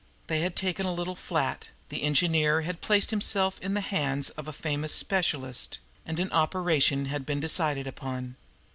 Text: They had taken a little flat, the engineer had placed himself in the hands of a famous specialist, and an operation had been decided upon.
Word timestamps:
They 0.25 0.39
had 0.41 0.55
taken 0.55 0.87
a 0.87 0.93
little 0.95 1.13
flat, 1.15 1.69
the 1.89 2.01
engineer 2.01 2.61
had 2.61 2.81
placed 2.81 3.11
himself 3.11 3.59
in 3.59 3.75
the 3.75 3.81
hands 3.81 4.31
of 4.31 4.47
a 4.47 4.51
famous 4.51 4.95
specialist, 4.95 5.77
and 6.07 6.19
an 6.19 6.31
operation 6.31 7.05
had 7.05 7.23
been 7.23 7.39
decided 7.39 7.85
upon. 7.85 8.35